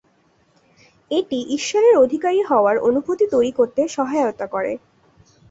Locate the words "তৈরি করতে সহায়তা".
3.31-4.45